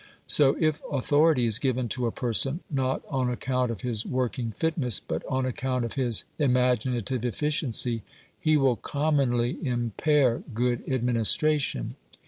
So 0.25 0.57
if 0.59 0.81
authority 0.91 1.45
is 1.45 1.59
given 1.59 1.87
to 1.89 2.07
a 2.07 2.11
person, 2.11 2.61
not 2.71 3.03
on 3.07 3.29
account 3.29 3.69
of 3.69 3.81
his 3.81 4.03
working 4.03 4.49
fitness, 4.51 4.99
but 4.99 5.23
on 5.29 5.45
account 5.45 5.85
of 5.85 5.93
his 5.93 6.23
imaginative 6.39 7.23
efficiency, 7.23 8.01
he 8.39 8.57
will 8.57 8.77
commonly 8.77 9.63
impair 9.63 10.41
good 10.55 10.81
administration. 10.89 11.97